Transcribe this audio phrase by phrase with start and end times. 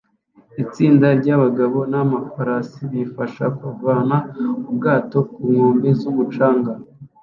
[0.63, 4.17] Itsinda ry'abagabo n'amafarasi bifasha kuvana
[4.69, 6.71] ubwato ku nkombe z'umucanga